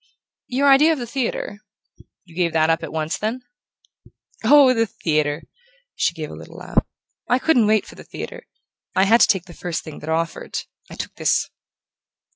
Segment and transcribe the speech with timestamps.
[0.47, 1.59] "Your idea of the theatre
[2.25, 3.43] you gave that up at once, then?"
[4.43, 5.43] "Oh, the theatre!"
[5.93, 6.83] She gave a little laugh.
[7.29, 8.47] "I couldn't wait for the theatre.
[8.95, 10.57] I had to take the first thing that offered;
[10.89, 11.51] I took this."